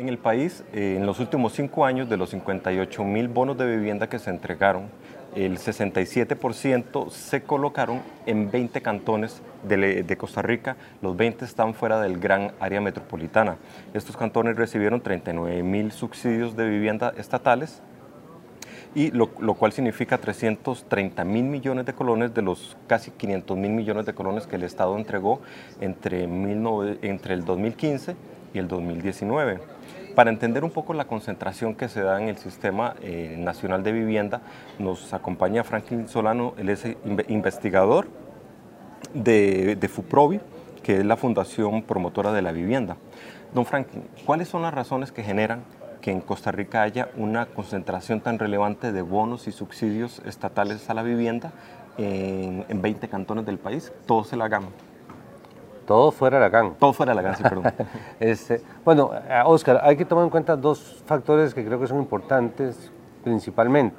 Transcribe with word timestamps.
En 0.00 0.08
el 0.08 0.16
país, 0.16 0.64
eh, 0.72 0.94
en 0.96 1.04
los 1.04 1.20
últimos 1.20 1.52
cinco 1.52 1.84
años, 1.84 2.08
de 2.08 2.16
los 2.16 2.30
58 2.30 3.04
mil 3.04 3.28
bonos 3.28 3.58
de 3.58 3.66
vivienda 3.66 4.08
que 4.08 4.18
se 4.18 4.30
entregaron, 4.30 4.84
el 5.34 5.58
67% 5.58 7.10
se 7.10 7.42
colocaron 7.42 8.00
en 8.24 8.50
20 8.50 8.80
cantones 8.80 9.42
de, 9.62 10.16
Costa 10.16 10.40
Rica, 10.40 10.78
los 11.02 11.18
20 11.18 11.44
están 11.44 11.74
fuera 11.74 12.00
del 12.00 12.18
gran 12.18 12.52
área 12.60 12.80
metropolitana. 12.80 13.58
Estos 13.92 14.16
cantones 14.16 14.56
recibieron 14.56 15.02
39 15.02 15.62
mil 15.62 15.92
subsidios 15.92 16.56
de 16.56 16.66
vivienda 16.66 17.12
estatales, 17.18 17.82
y 18.94 19.10
lo, 19.10 19.28
cual 19.28 19.72
significa 19.72 20.16
330 20.16 21.24
mil 21.26 21.44
millones 21.44 21.84
de 21.84 21.92
colones 21.92 22.32
de 22.32 22.40
los 22.40 22.74
casi 22.86 23.10
500 23.10 23.54
mil 23.54 23.72
millones 23.72 24.06
de 24.06 24.14
colones 24.14 24.46
que 24.46 24.56
el 24.56 24.62
Estado 24.62 24.96
entregó 24.96 25.42
entre, 25.78 26.24
entre 26.24 27.34
el 27.34 27.44
2015 27.44 28.16
y 28.52 28.58
el 28.58 28.68
2019. 28.68 29.60
Para 30.14 30.30
entender 30.30 30.64
un 30.64 30.70
poco 30.70 30.92
la 30.92 31.06
concentración 31.06 31.74
que 31.74 31.88
se 31.88 32.02
da 32.02 32.20
en 32.20 32.28
el 32.28 32.36
Sistema 32.36 32.94
eh, 33.00 33.36
Nacional 33.38 33.82
de 33.82 33.92
Vivienda, 33.92 34.42
nos 34.78 35.12
acompaña 35.14 35.64
Franklin 35.64 36.08
Solano, 36.08 36.54
él 36.58 36.68
es 36.68 36.84
investigador 37.28 38.08
de, 39.14 39.76
de 39.76 39.88
FUPROVI, 39.88 40.40
que 40.82 40.98
es 40.98 41.04
la 41.04 41.16
Fundación 41.16 41.82
Promotora 41.82 42.32
de 42.32 42.42
la 42.42 42.52
Vivienda. 42.52 42.96
Don 43.54 43.64
Franklin, 43.64 44.04
¿cuáles 44.26 44.48
son 44.48 44.62
las 44.62 44.74
razones 44.74 45.12
que 45.12 45.22
generan 45.22 45.62
que 46.00 46.10
en 46.10 46.20
Costa 46.20 46.50
Rica 46.50 46.82
haya 46.82 47.10
una 47.16 47.46
concentración 47.46 48.20
tan 48.20 48.38
relevante 48.38 48.92
de 48.92 49.02
bonos 49.02 49.46
y 49.48 49.52
subsidios 49.52 50.20
estatales 50.24 50.88
a 50.90 50.94
la 50.94 51.02
vivienda 51.02 51.52
en, 51.98 52.82
20 52.82 53.08
cantones 53.08 53.46
del 53.46 53.58
país, 53.58 53.92
todos 54.06 54.28
se 54.28 54.36
la 54.36 54.48
GAM. 54.48 54.64
Todo 55.90 56.12
fuera 56.12 56.36
de 56.38 56.44
la 56.44 56.50
GAN. 56.50 56.74
Todo 56.78 56.92
fuera 56.92 57.10
de 57.10 57.16
la 57.16 57.22
GAN, 57.22 57.36
sí, 57.36 57.42
perdón. 57.42 57.64
este, 58.20 58.62
bueno, 58.84 59.10
Oscar, 59.46 59.80
hay 59.82 59.96
que 59.96 60.04
tomar 60.04 60.22
en 60.22 60.30
cuenta 60.30 60.54
dos 60.54 61.02
factores 61.04 61.52
que 61.52 61.64
creo 61.64 61.80
que 61.80 61.88
son 61.88 61.98
importantes 61.98 62.92
principalmente. 63.24 63.96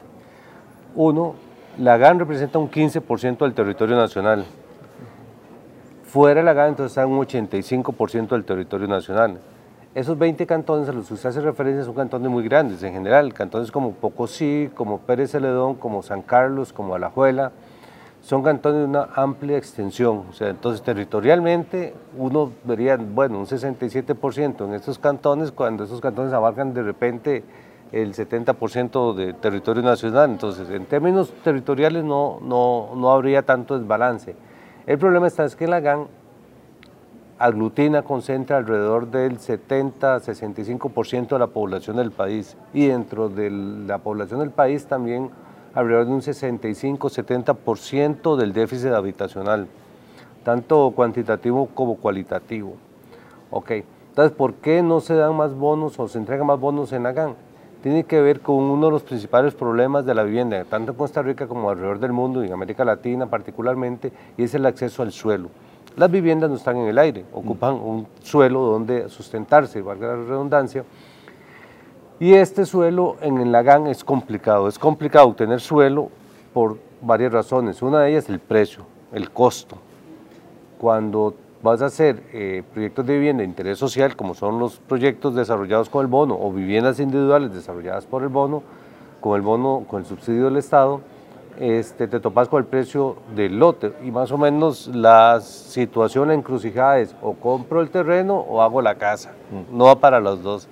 Uno, 0.95 1.35
la 1.77 1.97
GAN 1.97 2.17
representa 2.17 2.59
un 2.59 2.71
15% 2.71 3.39
del 3.39 3.53
territorio 3.53 3.97
nacional. 3.97 4.45
Fuera 6.05 6.39
de 6.39 6.45
la 6.45 6.53
GAN, 6.53 6.69
entonces 6.69 6.93
está 6.93 7.05
un 7.05 7.19
85% 7.19 8.29
del 8.29 8.45
territorio 8.45 8.87
nacional. 8.87 9.41
Esos 9.93 10.17
20 10.17 10.45
cantones 10.47 10.87
a 10.87 10.93
los 10.93 11.09
que 11.09 11.15
usted 11.15 11.27
hace 11.27 11.41
referencia 11.41 11.83
son 11.83 11.95
cantones 11.95 12.31
muy 12.31 12.45
grandes 12.45 12.81
en 12.83 12.93
general, 12.93 13.33
cantones 13.33 13.69
como 13.69 13.91
Pocosí, 13.91 14.71
como 14.75 14.99
Pérez 14.99 15.31
Celedón, 15.31 15.75
como 15.75 16.03
San 16.03 16.21
Carlos, 16.21 16.71
como 16.71 16.95
Alajuela, 16.95 17.51
son 18.21 18.43
cantones 18.43 18.81
de 18.81 18.85
una 18.85 19.09
amplia 19.15 19.57
extensión, 19.57 20.25
o 20.29 20.33
sea, 20.33 20.49
entonces 20.49 20.83
territorialmente 20.83 21.95
uno 22.17 22.51
vería, 22.63 22.95
bueno, 22.97 23.39
un 23.39 23.47
67% 23.47 24.65
en 24.65 24.73
estos 24.73 24.99
cantones, 24.99 25.51
cuando 25.51 25.83
esos 25.83 26.01
cantones 26.01 26.31
abarcan 26.31 26.73
de 26.73 26.83
repente 26.83 27.43
el 27.91 28.13
70% 28.13 29.15
de 29.15 29.33
territorio 29.33 29.81
nacional, 29.81 30.29
entonces 30.29 30.69
en 30.69 30.85
términos 30.85 31.33
territoriales 31.43 32.03
no, 32.03 32.39
no, 32.41 32.91
no 32.95 33.11
habría 33.11 33.41
tanto 33.41 33.77
desbalance. 33.77 34.35
El 34.85 34.97
problema 34.97 35.27
está 35.27 35.43
es 35.43 35.55
que 35.55 35.67
la 35.67 35.79
GAN 35.79 36.07
aglutina, 37.41 38.03
concentra 38.03 38.57
alrededor 38.57 39.09
del 39.09 39.39
70-65% 39.39 41.29
de 41.29 41.39
la 41.39 41.47
población 41.47 41.97
del 41.97 42.11
país 42.11 42.55
y 42.71 42.85
dentro 42.85 43.29
de 43.29 43.49
la 43.49 43.97
población 43.97 44.41
del 44.41 44.51
país 44.51 44.85
también 44.85 45.31
alrededor 45.73 46.05
de 46.05 46.11
un 46.11 46.21
65-70% 46.21 48.35
del 48.35 48.53
déficit 48.53 48.91
habitacional, 48.91 49.67
tanto 50.43 50.91
cuantitativo 50.95 51.69
como 51.73 51.97
cualitativo. 51.97 52.75
Ok, 53.49 53.71
entonces, 54.09 54.35
¿por 54.35 54.55
qué 54.55 54.83
no 54.83 54.99
se 54.99 55.15
dan 55.15 55.35
más 55.35 55.55
bonos 55.55 55.97
o 55.99 56.07
se 56.07 56.17
entregan 56.17 56.45
más 56.45 56.59
bonos 56.59 56.91
en 56.91 57.05
AGAN? 57.05 57.35
Tiene 57.81 58.03
que 58.03 58.19
ver 58.21 58.41
con 58.41 58.55
uno 58.55 58.87
de 58.87 58.91
los 58.91 59.03
principales 59.03 59.55
problemas 59.55 60.05
de 60.05 60.13
la 60.13 60.23
vivienda, 60.23 60.63
tanto 60.65 60.91
en 60.91 60.97
Costa 60.97 61.21
Rica 61.21 61.47
como 61.47 61.69
alrededor 61.69 61.99
del 61.99 62.11
mundo 62.11 62.43
y 62.43 62.47
en 62.47 62.53
América 62.53 62.83
Latina 62.85 63.27
particularmente, 63.27 64.11
y 64.37 64.43
es 64.43 64.53
el 64.53 64.65
acceso 64.65 65.01
al 65.01 65.11
suelo. 65.11 65.49
Las 65.95 66.11
viviendas 66.11 66.49
no 66.49 66.57
están 66.57 66.77
en 66.77 66.87
el 66.87 66.97
aire, 66.97 67.25
ocupan 67.33 67.75
un 67.75 68.07
suelo 68.21 68.61
donde 68.61 69.09
sustentarse, 69.09 69.81
valga 69.81 70.07
la 70.07 70.15
redundancia. 70.15 70.83
Y 72.21 72.35
este 72.35 72.67
suelo 72.67 73.15
en 73.21 73.39
el 73.39 73.51
Lagán 73.51 73.87
es 73.87 74.03
complicado. 74.03 74.67
Es 74.67 74.77
complicado 74.77 75.29
obtener 75.29 75.59
suelo 75.59 76.09
por 76.53 76.77
varias 77.01 77.33
razones. 77.33 77.81
Una 77.81 78.01
de 78.01 78.11
ellas 78.11 78.25
es 78.25 78.29
el 78.29 78.39
precio, 78.39 78.85
el 79.11 79.31
costo. 79.31 79.77
Cuando 80.77 81.33
vas 81.63 81.81
a 81.81 81.87
hacer 81.87 82.21
eh, 82.31 82.61
proyectos 82.73 83.07
de 83.07 83.15
vivienda 83.15 83.41
de 83.41 83.49
interés 83.49 83.79
social, 83.79 84.15
como 84.15 84.35
son 84.35 84.59
los 84.59 84.77
proyectos 84.77 85.33
desarrollados 85.33 85.89
con 85.89 86.01
el 86.01 86.07
bono, 86.11 86.37
o 86.39 86.53
viviendas 86.53 86.99
individuales 86.99 87.55
desarrolladas 87.55 88.05
por 88.05 88.21
el 88.21 88.29
bono, 88.29 88.61
con 89.19 89.35
el 89.35 89.41
bono, 89.41 89.85
con 89.87 90.01
el 90.01 90.05
subsidio 90.05 90.45
del 90.45 90.57
Estado, 90.57 91.01
este, 91.59 92.07
te 92.07 92.19
topas 92.19 92.49
con 92.49 92.59
el 92.59 92.67
precio 92.67 93.15
del 93.35 93.57
lote 93.57 93.93
y 94.05 94.11
más 94.11 94.31
o 94.31 94.37
menos 94.37 94.85
la 94.93 95.41
situación, 95.41 96.27
la 96.27 96.35
encrucijada 96.35 96.99
es 96.99 97.15
o 97.23 97.33
compro 97.33 97.81
el 97.81 97.89
terreno 97.89 98.37
o 98.37 98.61
hago 98.61 98.79
la 98.83 98.93
casa, 98.93 99.31
mm. 99.49 99.75
no 99.75 99.85
va 99.85 99.95
para 99.95 100.19
los 100.19 100.43
dos. 100.43 100.69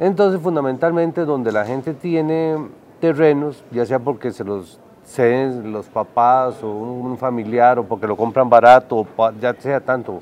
Entonces 0.00 0.40
fundamentalmente 0.40 1.26
donde 1.26 1.52
la 1.52 1.66
gente 1.66 1.92
tiene 1.92 2.56
terrenos, 3.00 3.62
ya 3.70 3.84
sea 3.84 3.98
porque 3.98 4.32
se 4.32 4.44
los 4.44 4.80
ceden 5.04 5.72
los 5.72 5.86
papás 5.88 6.62
o 6.62 6.70
un 6.70 7.18
familiar 7.18 7.78
o 7.78 7.84
porque 7.84 8.06
lo 8.06 8.16
compran 8.16 8.48
barato, 8.48 9.06
o 9.14 9.30
ya 9.38 9.52
sea 9.54 9.80
tanto 9.80 10.20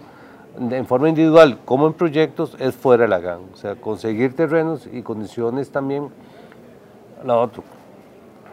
en 0.58 0.84
forma 0.84 1.08
individual 1.08 1.60
como 1.64 1.86
en 1.86 1.92
proyectos, 1.92 2.56
es 2.58 2.74
fuera 2.74 3.04
de 3.04 3.08
la 3.08 3.20
GAN. 3.20 3.38
O 3.54 3.56
sea, 3.56 3.76
conseguir 3.76 4.34
terrenos 4.34 4.88
y 4.92 5.02
condiciones 5.02 5.70
también, 5.70 6.08
lo 7.24 7.40
otro, 7.40 7.62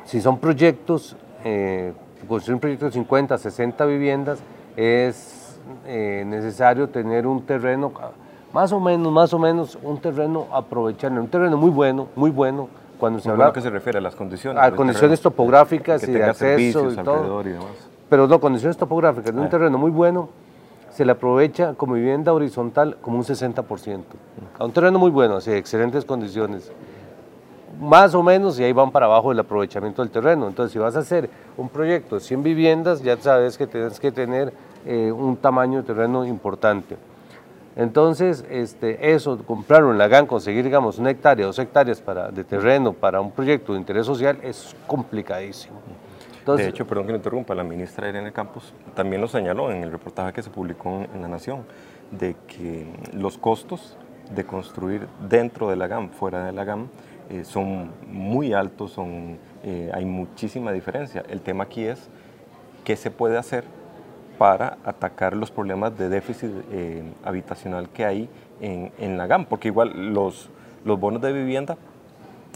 si 0.03 0.22
son 0.22 0.38
proyectos, 0.38 1.16
eh, 1.44 1.92
construir 2.28 2.56
un 2.56 2.59
proyecto 2.59 2.86
de 2.86 2.92
50, 2.92 3.36
60 3.40 3.86
viviendas, 3.86 4.44
es 4.75 5.59
eh, 5.88 6.24
necesario 6.28 6.90
tener 6.90 7.25
un 7.25 7.44
terreno, 7.44 7.92
más 8.55 8.71
o 8.71 8.79
menos, 8.79 9.11
más 9.11 9.33
o 9.33 9.38
menos, 9.38 9.77
un 9.83 9.97
terreno 9.99 10.47
aprovechable, 10.49 11.19
un 11.19 11.27
terreno 11.27 11.57
muy 11.57 11.69
bueno, 11.69 12.07
muy 12.16 12.31
bueno, 12.31 12.69
cuando 12.97 13.19
se 13.19 13.29
habla... 13.29 13.47
¿A 13.47 13.53
qué 13.53 13.59
se 13.59 13.69
refiere? 13.69 13.97
¿A 13.97 14.01
las 14.01 14.16
condiciones? 14.16 14.63
A 14.63 14.71
condiciones 14.71 15.19
topográficas 15.19 16.07
y 16.07 16.11
de 16.13 16.23
acceso 16.23 16.89
y 16.89 16.95
todo. 16.95 17.41
Y 17.41 17.49
demás. 17.49 17.65
Pero 18.07 18.29
no, 18.29 18.39
condiciones 18.39 18.77
topográficas 18.77 19.35
de 19.35 19.41
un 19.41 19.47
ah. 19.47 19.49
terreno 19.49 19.77
muy 19.77 19.91
bueno, 19.91 20.29
se 20.89 21.03
le 21.03 21.11
aprovecha 21.11 21.73
como 21.73 21.95
vivienda 21.95 22.31
horizontal 22.31 22.95
como 23.01 23.17
un 23.17 23.25
60%. 23.25 24.03
A 24.57 24.63
un 24.63 24.71
terreno 24.71 24.99
muy 24.99 25.11
bueno, 25.11 25.35
así, 25.35 25.51
excelentes 25.51 26.05
condiciones 26.05 26.71
más 27.77 28.15
o 28.15 28.23
menos 28.23 28.57
y 28.57 28.63
ahí 28.63 28.71
van 28.71 28.89
para 28.89 29.05
abajo 29.05 29.33
el 29.33 29.39
aprovechamiento 29.41 30.01
del 30.01 30.11
terreno. 30.11 30.47
Entonces, 30.47 30.71
si 30.71 30.79
vas 30.79 30.95
a 30.95 30.99
hacer 30.99 31.29
un 31.57 31.67
proyecto 31.67 32.15
de 32.15 32.21
100 32.21 32.41
viviendas, 32.41 33.01
ya 33.01 33.17
sabes 33.17 33.57
que 33.57 33.67
tienes 33.67 33.99
que 33.99 34.13
tener 34.13 34.53
eh, 34.85 35.11
un 35.11 35.35
tamaño 35.35 35.79
de 35.81 35.83
terreno 35.88 36.23
importante. 36.23 36.95
Entonces, 37.75 38.46
este, 38.50 39.13
eso, 39.13 39.38
comprarlo 39.46 39.91
en 39.91 39.97
la 39.97 40.08
GAN, 40.08 40.28
conseguir, 40.28 40.63
digamos, 40.63 40.97
una 40.97 41.12
hectárea, 41.12 41.46
dos 41.46 41.59
hectáreas 41.59 42.02
para, 42.02 42.31
de 42.31 42.44
terreno 42.46 42.94
para 42.94 43.19
un 43.19 43.31
proyecto 43.31 43.74
de 43.74 43.80
interés 43.80 44.06
social 44.06 44.40
es 44.44 44.75
complicadísimo. 44.88 45.81
de 46.46 46.68
hecho, 46.69 46.88
perdón 46.88 47.08
que 47.08 47.12
me 47.12 47.18
interrumpa, 47.18 47.53
la 47.53 47.63
ministra 47.63 48.08
Irene 48.08 48.31
Campos 48.31 48.74
también 48.94 49.22
lo 49.22 49.28
señaló 49.28 49.72
en 49.72 49.84
el 49.84 49.91
reportaje 49.91 50.31
que 50.31 50.41
se 50.41 50.50
publicó 50.50 51.06
en 51.13 51.22
La 51.22 51.28
Nación, 51.28 51.66
de 52.12 52.36
que 52.47 52.88
los 53.13 53.38
costos 53.38 53.97
de 54.34 54.46
construir 54.46 55.07
dentro 55.28 55.69
de 55.69 55.75
la 55.75 55.88
GAM, 55.88 56.12
fuera 56.12 56.46
de 56.46 56.53
la 56.53 56.63
GAM, 56.63 56.88
eh, 57.30 57.44
son 57.44 57.92
muy 58.07 58.53
altos, 58.53 58.92
son, 58.92 59.38
eh, 59.63 59.92
hay 59.94 60.06
muchísima 60.06 60.72
diferencia. 60.72 61.24
El 61.28 61.42
tema 61.42 61.66
aquí 61.66 61.84
es 61.84 62.07
qué 62.86 62.96
se 62.96 63.12
puede 63.12 63.38
hacer 63.38 63.66
para 64.38 64.78
atacar 64.85 65.35
los 65.35 65.51
problemas 65.51 65.97
de 65.97 66.09
déficit 66.09 66.51
eh, 66.72 67.03
habitacional 67.23 67.90
que 67.90 68.06
hay 68.06 68.29
en, 68.62 68.91
en, 68.97 69.18
la 69.18 69.28
GAM, 69.28 69.46
porque 69.46 69.69
igual 69.69 70.13
los, 70.13 70.50
los 70.84 71.00
bonos 71.00 71.22
de 71.22 71.34
vivienda, 71.34 71.77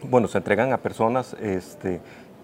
bueno, 0.04 0.28
se 0.28 0.38
entregan 0.38 0.72
a 0.74 0.78
personas 0.78 1.36
este, 1.42 2.02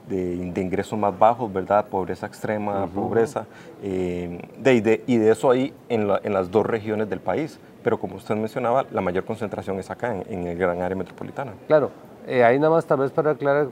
de, 0.07 0.52
de, 0.52 0.62
ingresos 0.62 0.98
más 0.98 1.18
bajos, 1.18 1.52
¿verdad? 1.52 1.86
Pobreza 1.86 2.28
extrema, 2.28 2.88
pobreza, 2.88 3.46
de, 3.81 5.04
y 5.07 5.18
de 5.18 5.31
eso 5.31 5.52
hay 5.52 5.74
en, 5.90 6.10
en, 6.24 6.34
las 6.34 6.52
dos 6.52 6.66
regiones 6.66 7.10
del 7.10 7.19
país. 7.19 7.60
Pero 7.84 8.00
como 8.00 8.16
usted 8.16 8.36
mencionaba, 8.36 8.86
la 8.92 9.02
mayor 9.02 9.25
concentración 9.25 9.80
es 9.80 9.92
acá, 9.92 10.16
en, 10.16 10.24
en 10.28 10.48
el 10.48 10.57
gran 10.57 10.81
área 10.81 10.96
metropolitana. 10.96 11.54
Claro, 11.68 11.92
eh, 12.28 12.44
ahí 12.44 12.57
nada 12.57 12.72
más 12.72 12.86
tal 12.86 13.00
vez 13.00 13.12
para 13.12 13.31
aclarar, 13.31 13.68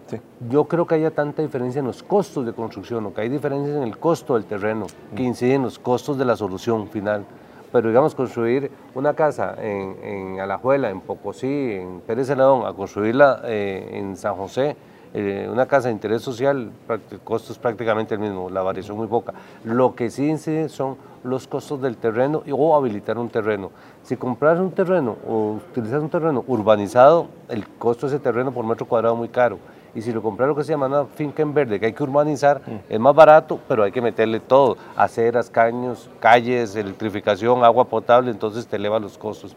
yo 0.48 0.66
creo 0.66 0.86
que 0.86 0.94
haya 0.94 1.10
tanta 1.10 1.42
diferencia 1.42 1.80
en 1.80 1.88
los 1.88 2.04
costos 2.04 2.46
de 2.46 2.54
construcción, 2.54 3.04
o 3.08 3.14
que 3.14 3.22
hay 3.22 3.30
diferencias 3.30 3.76
en 3.76 3.84
el 3.84 3.98
costo 3.98 4.36
del 4.36 4.46
terreno, 4.46 4.86
que 5.16 5.24
inciden 5.24 5.56
en 5.56 5.62
los 5.64 5.80
costos 5.80 6.20
de 6.20 6.26
la 6.26 6.36
solución 6.36 6.88
final. 6.88 7.26
Pero 7.72 7.88
digamos, 7.88 8.14
construir 8.14 8.70
una 8.94 9.16
casa 9.16 9.56
en, 9.60 9.98
en 10.04 10.40
Alajuela, 10.40 10.92
en 10.92 11.02
Pocosí, 11.02 11.74
en 11.74 12.02
Pérez 12.02 12.28
Celedón, 12.28 12.68
a 12.68 12.74
construirla 12.74 13.42
eh, 13.46 13.90
en 13.94 14.16
San 14.16 14.36
José, 14.36 14.76
eh, 15.13 15.48
una 15.51 15.68
casa 15.68 15.89
de 15.89 15.94
interés 15.94 16.24
social, 16.24 16.71
el 16.89 17.19
costo 17.19 17.54
es 17.54 17.60
prácticamente 17.60 18.15
el 18.15 18.19
mismo, 18.19 18.50
la 18.50 18.63
variación 18.63 18.98
muy 18.98 19.07
poca. 19.07 19.33
Lo 19.63 19.94
que 19.94 20.10
sí 20.10 20.27
incide 20.27 20.69
son 20.69 20.98
los 21.24 21.48
costos 21.48 21.81
del 21.81 21.98
terreno 21.98 22.44
o 22.51 22.75
habilitar 22.75 23.18
un 23.18 23.30
terreno. 23.30 23.71
Si 24.01 24.18
compras 24.18 24.60
un 24.60 24.71
terreno 24.71 25.18
o 25.27 25.60
utilizas 25.69 26.01
un 26.01 26.10
terreno 26.10 26.44
urbanizado, 26.48 27.27
el 27.48 27.68
costo 27.68 28.07
de 28.07 28.15
ese 28.15 28.24
terreno 28.24 28.51
por 28.51 28.65
metro 28.65 28.88
cuadrado 28.88 29.13
es 29.13 29.19
muy 29.19 29.30
caro. 29.30 29.60
Y 29.95 30.01
si 30.01 30.12
lo 30.12 30.24
compras 30.24 30.50
lo 30.50 30.56
que 30.56 30.63
se 30.63 30.71
llama 30.71 30.88
una 30.88 31.06
finca 31.06 31.44
en 31.44 31.54
verde, 31.54 31.80
que 31.80 31.86
hay 31.86 31.94
que 31.94 32.01
urbanizar, 32.01 32.62
mm. 32.65 32.92
es 32.92 33.00
más 33.00 33.13
barato, 33.13 33.60
pero 33.68 33.83
hay 33.83 33.92
que 33.92 34.01
meterle 34.01 34.39
todo, 34.39 34.75
aceras, 34.95 35.51
caños, 35.51 36.10
calles, 36.19 36.75
electrificación, 36.75 37.63
agua 37.63 37.86
potable, 37.86 38.31
entonces 38.31 38.65
te 38.65 38.77
eleva 38.77 38.98
los 39.00 39.18
costos. 39.19 39.56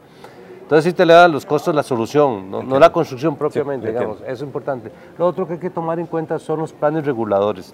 Entonces 0.66 0.90
sí 0.90 0.96
te 0.96 1.04
eleva 1.04 1.28
los 1.28 1.46
costos 1.46 1.72
la 1.72 1.84
solución, 1.84 2.50
no, 2.50 2.60
la 2.80 2.90
construcción 2.90 3.36
propiamente, 3.36 3.86
digamos, 3.86 4.20
eso 4.22 4.32
es 4.32 4.42
importante. 4.42 4.90
Lo 5.16 5.24
otro 5.24 5.46
que 5.46 5.52
hay 5.52 5.58
que 5.60 5.70
tomar 5.70 6.00
en 6.00 6.06
cuenta 6.06 6.40
son 6.40 6.58
los 6.58 6.72
planes 6.72 7.06
reguladores. 7.06 7.72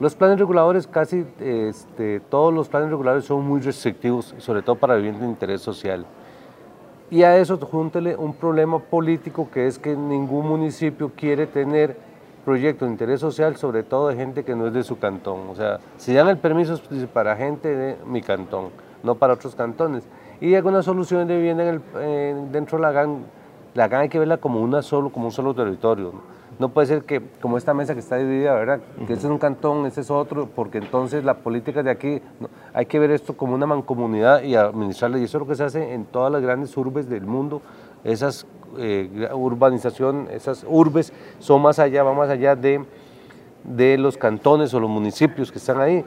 Los 0.00 0.14
planes 0.14 0.38
reguladores, 0.38 0.86
casi 0.86 1.26
este, 1.38 2.20
todos 2.30 2.54
los 2.54 2.70
planes 2.70 2.88
reguladores 2.88 3.26
son 3.26 3.46
muy 3.46 3.60
restrictivos, 3.60 4.34
sobre 4.38 4.62
todo 4.62 4.76
para 4.76 4.96
vivienda 4.96 5.20
de 5.20 5.26
interés 5.26 5.60
social. 5.60 6.06
Y 7.10 7.24
a 7.24 7.36
eso 7.36 7.58
júntele 7.58 8.16
un 8.16 8.32
problema 8.32 8.78
político 8.78 9.50
que 9.52 9.66
es 9.66 9.78
que 9.78 9.94
ningún 9.94 10.48
municipio 10.48 11.12
quiere 11.14 11.46
tener 11.46 11.98
proyectos 12.46 12.88
de 12.88 12.92
interés 12.92 13.20
social, 13.20 13.54
sobre 13.56 13.82
todo 13.82 14.08
de 14.08 14.16
gente 14.16 14.44
que 14.44 14.54
no 14.54 14.66
es 14.66 14.72
de 14.72 14.82
su 14.82 14.98
cantón. 14.98 15.50
O 15.50 15.54
sea, 15.54 15.80
se 15.98 16.14
dan 16.14 16.28
el 16.28 16.38
permiso 16.38 16.80
para 17.12 17.36
gente 17.36 17.68
de 17.68 17.96
mi 18.06 18.22
cantón, 18.22 18.70
no 19.02 19.16
para 19.16 19.34
otros 19.34 19.54
cantones. 19.54 20.04
Y 20.40 20.54
algunas 20.54 20.84
soluciones 20.84 21.28
de 21.28 21.36
vivienda 21.36 21.80
en 22.00 22.52
dentro 22.52 22.78
de 22.78 22.82
la 22.82 22.92
GAN, 22.92 23.24
la 23.74 23.88
GAN 23.88 24.02
hay 24.02 24.08
que 24.08 24.18
verla 24.18 24.36
como, 24.36 24.60
una 24.60 24.82
solo, 24.82 25.10
como 25.10 25.26
un 25.26 25.32
solo 25.32 25.54
territorio. 25.54 26.12
No 26.58 26.70
puede 26.70 26.86
ser 26.86 27.02
que, 27.02 27.22
como 27.40 27.58
esta 27.58 27.74
mesa 27.74 27.92
que 27.92 28.00
está 28.00 28.16
dividida, 28.16 28.54
¿verdad? 28.54 28.80
Que 29.06 29.12
este 29.12 29.26
es 29.26 29.30
un 29.30 29.38
cantón, 29.38 29.84
este 29.84 30.00
es 30.00 30.10
otro, 30.10 30.48
porque 30.54 30.78
entonces 30.78 31.22
la 31.24 31.34
política 31.34 31.82
de 31.82 31.90
aquí, 31.90 32.22
hay 32.72 32.86
que 32.86 32.98
ver 32.98 33.10
esto 33.10 33.36
como 33.36 33.54
una 33.54 33.66
mancomunidad 33.66 34.42
y 34.42 34.54
administrarla. 34.54 35.18
Y 35.18 35.24
eso 35.24 35.36
es 35.38 35.40
lo 35.40 35.46
que 35.46 35.54
se 35.54 35.64
hace 35.64 35.92
en 35.92 36.06
todas 36.06 36.32
las 36.32 36.40
grandes 36.40 36.74
urbes 36.76 37.10
del 37.10 37.26
mundo. 37.26 37.60
Esas 38.04 38.46
eh, 38.78 39.28
urbanización, 39.34 40.28
esas 40.30 40.64
urbes 40.66 41.12
son 41.40 41.60
más 41.60 41.78
allá, 41.78 42.02
van 42.02 42.16
más 42.16 42.30
allá 42.30 42.56
de, 42.56 42.84
de 43.64 43.98
los 43.98 44.16
cantones 44.16 44.72
o 44.72 44.80
los 44.80 44.88
municipios 44.88 45.52
que 45.52 45.58
están 45.58 45.80
ahí, 45.80 46.04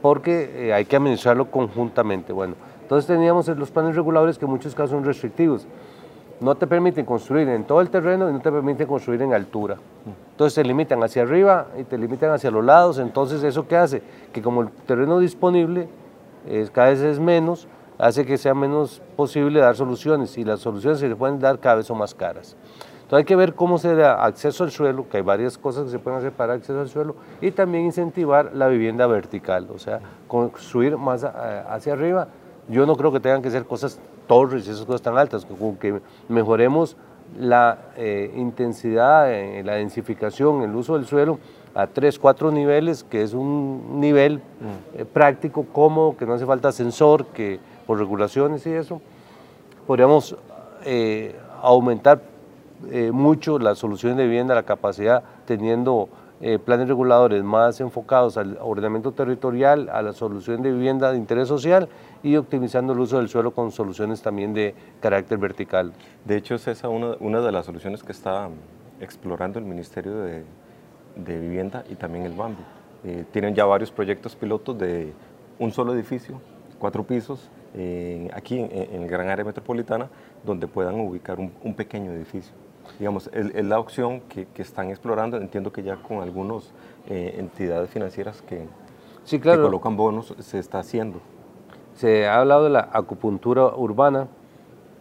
porque 0.00 0.68
eh, 0.68 0.72
hay 0.72 0.84
que 0.84 0.94
administrarlo 0.94 1.50
conjuntamente. 1.50 2.32
Bueno, 2.32 2.54
entonces 2.88 3.06
teníamos 3.06 3.46
los 3.48 3.70
planes 3.70 3.94
reguladores 3.94 4.38
que 4.38 4.46
en 4.46 4.50
muchos 4.50 4.74
casos 4.74 4.92
son 4.92 5.04
restrictivos 5.04 5.68
no 6.40 6.54
te 6.54 6.66
permiten 6.66 7.04
construir 7.04 7.48
en 7.48 7.64
todo 7.64 7.80
el 7.80 7.90
terreno 7.90 8.30
y 8.30 8.32
no 8.32 8.40
te 8.40 8.50
permiten 8.50 8.86
construir 8.86 9.22
en 9.22 9.34
altura. 9.34 9.76
Entonces 10.32 10.54
te 10.54 10.64
limitan 10.64 11.02
hacia 11.02 11.22
arriba 11.22 11.66
y 11.78 11.84
te 11.84 11.98
limitan 11.98 12.30
hacia 12.30 12.50
los 12.50 12.64
lados, 12.64 12.98
entonces 12.98 13.42
eso 13.42 13.66
qué 13.66 13.76
hace? 13.76 14.02
Que 14.32 14.40
como 14.40 14.62
el 14.62 14.70
terreno 14.86 15.18
disponible 15.18 15.88
cada 16.72 16.90
vez 16.90 17.00
es 17.00 17.18
menos, 17.18 17.66
hace 17.98 18.24
que 18.24 18.38
sea 18.38 18.54
menos 18.54 19.02
posible 19.16 19.60
dar 19.60 19.74
soluciones 19.74 20.38
y 20.38 20.44
las 20.44 20.60
soluciones 20.60 21.00
se 21.00 21.08
le 21.08 21.16
pueden 21.16 21.40
dar 21.40 21.58
cada 21.58 21.76
vez 21.76 21.86
son 21.86 21.98
más 21.98 22.14
caras. 22.14 22.56
Entonces 23.08 23.18
hay 23.18 23.24
que 23.24 23.36
ver 23.36 23.54
cómo 23.54 23.78
se 23.78 23.94
da 23.94 24.22
acceso 24.22 24.64
al 24.64 24.70
suelo, 24.70 25.08
que 25.08 25.16
hay 25.16 25.22
varias 25.22 25.56
cosas 25.56 25.84
que 25.84 25.90
se 25.90 25.98
pueden 25.98 26.18
hacer 26.18 26.32
para 26.32 26.52
acceso 26.52 26.78
al 26.78 26.88
suelo, 26.88 27.16
y 27.40 27.50
también 27.50 27.86
incentivar 27.86 28.54
la 28.54 28.68
vivienda 28.68 29.06
vertical, 29.06 29.66
o 29.74 29.78
sea, 29.78 30.00
construir 30.28 30.96
más 30.98 31.24
eh, 31.24 31.28
hacia 31.70 31.94
arriba. 31.94 32.28
Yo 32.68 32.86
no 32.86 32.96
creo 32.96 33.10
que 33.12 33.20
tengan 33.20 33.42
que 33.42 33.50
ser 33.50 33.64
cosas 33.64 33.98
torres 34.26 34.66
y 34.66 34.70
esas 34.70 34.84
cosas 34.84 35.02
tan 35.02 35.16
altas, 35.16 35.46
con 35.46 35.76
que 35.76 36.00
mejoremos 36.28 36.96
la 37.38 37.78
eh, 37.96 38.32
intensidad, 38.36 39.32
eh, 39.32 39.62
la 39.64 39.74
densificación, 39.74 40.62
el 40.62 40.74
uso 40.74 40.94
del 40.94 41.06
suelo 41.06 41.38
a 41.74 41.86
tres, 41.86 42.18
cuatro 42.18 42.50
niveles, 42.50 43.04
que 43.04 43.22
es 43.22 43.34
un 43.34 44.00
nivel 44.00 44.38
mm. 44.38 45.00
eh, 45.00 45.04
práctico, 45.04 45.66
cómodo, 45.72 46.16
que 46.16 46.26
no 46.26 46.34
hace 46.34 46.46
falta 46.46 46.72
sensor, 46.72 47.26
que 47.26 47.60
por 47.86 47.98
regulaciones 47.98 48.66
y 48.66 48.72
eso, 48.72 49.00
podríamos 49.86 50.36
aumentar 51.62 52.20
mucho 53.12 53.58
las 53.58 53.78
soluciones 53.78 54.16
de 54.16 54.24
vivienda, 54.24 54.54
la 54.54 54.62
capacidad, 54.62 55.22
teniendo 55.46 56.08
planes 56.64 56.86
reguladores 56.86 57.42
más 57.42 57.80
enfocados 57.80 58.36
al 58.36 58.58
ordenamiento 58.60 59.10
territorial, 59.10 59.88
a 59.88 60.02
la 60.02 60.12
solución 60.12 60.62
de 60.62 60.70
vivienda 60.70 61.10
de 61.10 61.18
interés 61.18 61.48
social 61.48 61.88
y 62.22 62.36
optimizando 62.36 62.92
el 62.92 63.00
uso 63.00 63.18
del 63.18 63.28
suelo 63.28 63.52
con 63.52 63.72
soluciones 63.72 64.22
también 64.22 64.54
de 64.54 64.74
carácter 65.00 65.38
vertical. 65.38 65.92
De 66.24 66.36
hecho, 66.36 66.54
es 66.54 66.68
esa 66.68 66.88
una, 66.88 67.16
una 67.18 67.40
de 67.40 67.50
las 67.50 67.66
soluciones 67.66 68.04
que 68.04 68.12
está 68.12 68.48
explorando 69.00 69.58
el 69.58 69.64
Ministerio 69.64 70.20
de, 70.20 70.44
Vivienda 71.16 71.82
y 71.90 71.96
también 71.96 72.24
el 72.24 72.32
BAMBI. 72.32 72.62
Eh, 73.02 73.24
tienen 73.32 73.52
ya 73.52 73.64
varios 73.64 73.90
proyectos 73.90 74.36
pilotos 74.36 74.78
de 74.78 75.12
un 75.58 75.72
solo 75.72 75.92
edificio, 75.92 76.40
cuatro 76.78 77.04
pisos, 77.04 77.50
aquí 78.32 78.60
en, 78.60 79.02
el 79.02 79.08
gran 79.08 79.28
área 79.28 79.44
metropolitana, 79.44 80.08
donde 80.44 80.68
puedan 80.68 81.00
ubicar 81.00 81.38
un 81.40 81.74
pequeño 81.74 82.12
edificio. 82.12 82.54
Digamos, 82.98 83.30
es, 83.32 83.64
la 83.64 83.78
opción 83.78 84.20
que, 84.22 84.46
que, 84.46 84.62
están 84.62 84.90
explorando, 84.90 85.36
entiendo 85.36 85.72
que 85.72 85.82
ya 85.82 85.96
con 85.96 86.20
algunas 86.20 86.72
eh, 87.08 87.36
entidades 87.38 87.90
financieras 87.90 88.42
que, 88.42 88.66
sí, 89.24 89.38
claro. 89.38 89.62
que 89.62 89.66
colocan 89.66 89.96
bonos 89.96 90.34
se 90.38 90.58
está 90.58 90.80
haciendo 90.80 91.20
se 91.98 92.28
ha 92.28 92.38
hablado 92.38 92.64
de 92.64 92.70
la 92.70 92.88
acupuntura 92.92 93.74
urbana, 93.74 94.28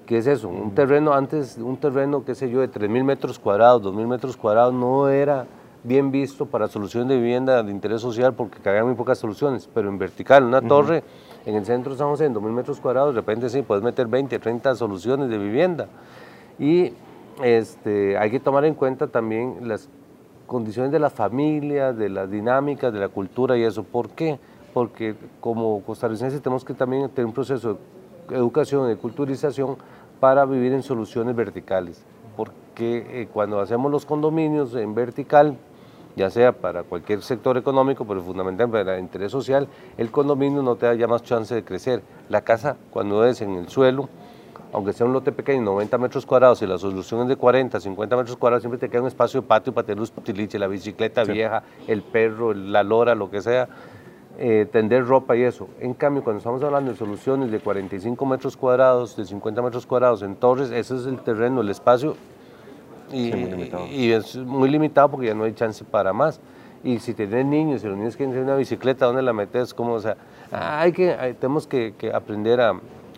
que 0.07 0.17
es 0.17 0.25
eso, 0.25 0.49
un 0.49 0.73
terreno, 0.73 1.13
antes 1.13 1.57
un 1.57 1.77
terreno, 1.77 2.25
qué 2.25 2.33
sé 2.33 2.49
yo, 2.49 2.59
de 2.61 2.71
3.000 2.71 3.03
metros 3.03 3.37
cuadrados, 3.37 3.83
2.000 3.83 4.07
metros 4.07 4.35
cuadrados, 4.35 4.73
no 4.73 5.07
era 5.07 5.45
bien 5.83 6.09
visto 6.11 6.47
para 6.47 6.67
solución 6.67 7.07
de 7.07 7.17
vivienda 7.17 7.61
de 7.61 7.71
interés 7.71 8.01
social 8.01 8.33
porque 8.33 8.67
había 8.67 8.83
muy 8.83 8.95
pocas 8.95 9.19
soluciones, 9.19 9.69
pero 9.71 9.89
en 9.89 9.99
vertical, 9.99 10.43
una 10.43 10.61
torre 10.61 11.03
en 11.45 11.55
el 11.55 11.65
centro 11.65 11.91
de 11.91 11.99
San 11.99 12.07
José, 12.07 12.25
en 12.25 12.33
2.000 12.33 12.49
metros 12.49 12.79
cuadrados, 12.79 13.13
de 13.13 13.21
repente 13.21 13.47
sí, 13.49 13.61
puedes 13.61 13.83
meter 13.83 14.07
20, 14.07 14.39
30 14.39 14.73
soluciones 14.73 15.29
de 15.29 15.37
vivienda. 15.37 15.87
Y 16.57 16.93
este, 17.43 18.17
hay 18.17 18.31
que 18.31 18.39
tomar 18.39 18.65
en 18.65 18.73
cuenta 18.73 19.07
también 19.07 19.67
las 19.67 19.89
condiciones 20.45 20.91
de 20.91 20.99
las 20.99 21.13
familias, 21.13 21.97
de 21.97 22.09
las 22.09 22.29
dinámicas, 22.29 22.93
de 22.93 22.99
la 22.99 23.09
cultura 23.09 23.57
y 23.57 23.63
eso. 23.63 23.83
¿Por 23.83 24.09
qué? 24.09 24.39
porque 24.77 25.15
como 25.41 25.81
costarricenses 25.81 26.39
tenemos 26.39 26.63
que 26.63 26.75
también 26.75 27.09
tener 27.09 27.25
un 27.25 27.33
proceso 27.33 27.79
de 28.29 28.35
educación, 28.35 28.87
de 28.87 28.95
culturización 28.95 29.75
para 30.19 30.45
vivir 30.45 30.71
en 30.71 30.83
soluciones 30.83 31.35
verticales, 31.35 32.03
porque 32.35 33.21
eh, 33.21 33.27
cuando 33.33 33.59
hacemos 33.59 33.91
los 33.91 34.05
condominios 34.05 34.75
en 34.75 34.93
vertical, 34.93 35.57
ya 36.15 36.29
sea 36.29 36.51
para 36.51 36.83
cualquier 36.83 37.23
sector 37.23 37.57
económico, 37.57 38.05
pero 38.05 38.21
fundamentalmente 38.21 38.85
para 38.85 38.97
el 38.97 39.03
interés 39.03 39.31
social, 39.31 39.67
el 39.97 40.11
condominio 40.11 40.61
no 40.61 40.75
te 40.75 40.85
da 40.85 40.93
ya 40.93 41.07
más 41.07 41.23
chance 41.23 41.55
de 41.55 41.63
crecer. 41.63 42.03
La 42.29 42.41
casa, 42.41 42.77
cuando 42.91 43.25
es 43.25 43.41
en 43.41 43.55
el 43.55 43.69
suelo, 43.69 44.09
aunque 44.73 44.93
sea 44.93 45.05
un 45.05 45.13
lote 45.13 45.31
pequeño, 45.31 45.61
90 45.61 45.97
metros 45.97 46.25
cuadrados, 46.25 46.61
y 46.61 46.67
la 46.67 46.77
solución 46.77 47.21
es 47.21 47.27
de 47.29 47.35
40, 47.35 47.79
50 47.79 48.17
metros 48.17 48.37
cuadrados, 48.37 48.63
siempre 48.63 48.79
te 48.79 48.89
queda 48.89 49.01
un 49.01 49.07
espacio 49.07 49.41
de 49.41 49.47
patio 49.47 49.73
para 49.73 49.85
tener 49.85 49.99
luz 49.99 50.11
utiliche, 50.15 50.59
la 50.59 50.67
bicicleta 50.67 51.23
vieja, 51.23 51.63
el 51.87 52.01
perro, 52.01 52.53
la 52.53 52.83
lora, 52.83 53.15
lo 53.15 53.29
que 53.29 53.41
sea, 53.41 53.67
eh, 54.37 54.67
tender 54.71 55.05
ropa 55.05 55.35
y 55.35 55.43
eso. 55.43 55.67
En 55.79 55.93
cambio, 55.93 56.23
cuando 56.23 56.37
estamos 56.39 56.61
hablando 56.63 56.91
de 56.91 56.97
soluciones 56.97 57.49
de 57.49 57.59
45 57.59 58.25
metros 58.25 58.57
cuadrados, 58.57 59.15
de 59.15 59.25
50 59.25 59.61
metros 59.61 59.85
cuadrados 59.85 60.21
en 60.21 60.35
torres, 60.35 60.69
ese 60.71 60.95
es 60.95 61.05
el 61.05 61.19
terreno, 61.19 61.61
el 61.61 61.69
espacio, 61.69 62.15
y, 63.11 63.31
y, 63.89 64.11
es 64.11 64.35
muy 64.35 64.69
limitado 64.69 65.09
porque 65.09 65.27
ya 65.27 65.33
no 65.33 65.45
hay 65.45 65.53
chance 65.53 65.85
para 65.85 66.11
más. 66.11 66.41
Y 66.83 66.99
si 66.99 67.13
tienes 67.13 67.45
niños, 67.45 67.81
si 67.81 67.87
los 67.87 67.97
niños 67.97 68.17
quieren 68.17 68.33
tener 68.33 68.45
una 68.45 68.57
bicicleta, 68.57 69.05
¿dónde 69.05 69.21
la 69.21 69.31
metes? 69.31 69.73
¿Cómo? 69.73 69.93
O 69.93 69.99
sea, 69.99 70.17
hay 70.51 70.91
que, 70.91 71.35
tenemos 71.39 71.67
que, 71.67 71.93
que 71.97 72.11
aprender 72.11 72.59
a, 72.59 72.73